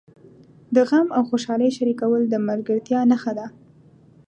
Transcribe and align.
د 0.75 0.77
غم 0.89 1.07
او 1.17 1.23
خوشالۍ 1.29 1.69
شریکول 1.77 2.21
د 2.27 2.33
ملګرتیا 2.47 2.99
نښه 3.11 3.31
ده. 3.37 3.47